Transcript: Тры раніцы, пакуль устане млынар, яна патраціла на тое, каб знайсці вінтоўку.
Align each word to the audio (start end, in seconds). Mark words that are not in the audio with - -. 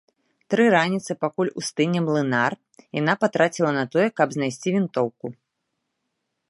Тры 0.51 0.63
раніцы, 0.75 1.11
пакуль 1.25 1.51
устане 1.63 1.99
млынар, 2.07 2.53
яна 2.99 3.13
патраціла 3.25 3.71
на 3.79 3.85
тое, 3.97 4.07
каб 4.21 4.27
знайсці 4.39 4.69
вінтоўку. 4.79 5.25